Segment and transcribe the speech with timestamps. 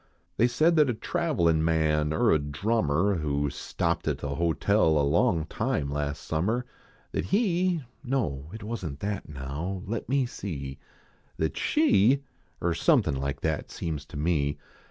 [0.37, 5.05] They said that a travelin man, er a drummer, Who stopped at the hotel a
[5.07, 6.65] long time last summer.
[7.11, 10.79] That he no it wasn t that now let me see
[11.37, 12.23] That she
[12.63, 14.57] er something like that seems to me.